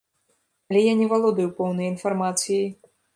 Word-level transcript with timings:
Але 0.71 0.81
я 0.91 0.95
не 1.01 1.09
валодаю 1.11 1.47
поўнай 1.59 1.91
інфармацыяй. 1.93 2.67